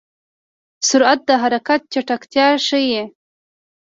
سرعت 0.87 1.19
د 1.27 1.29
حرکت 1.41 1.81
چټکتیا 1.93 2.47
ښيي. 2.67 3.03